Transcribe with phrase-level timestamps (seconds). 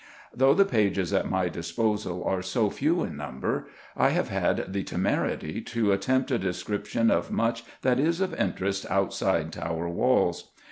[0.35, 4.81] Though the pages at my disposal are so few in number, I have had the
[4.83, 10.53] temerity to attempt a description of much that is of interest outside Tower walls.